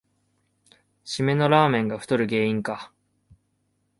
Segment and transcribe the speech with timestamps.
[1.05, 2.91] しめのラーメンが太る原因か